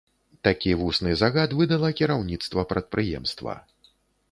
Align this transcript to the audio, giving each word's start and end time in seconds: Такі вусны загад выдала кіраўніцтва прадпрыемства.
Такі 0.45 0.71
вусны 0.79 1.11
загад 1.19 1.53
выдала 1.59 1.93
кіраўніцтва 2.01 2.67
прадпрыемства. 2.73 3.53